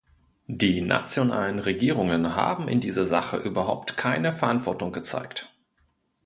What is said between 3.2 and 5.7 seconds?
überhaupt keine Verantwortung gezeigt.